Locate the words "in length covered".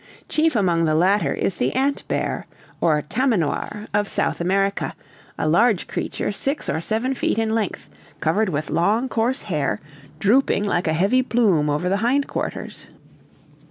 7.37-8.49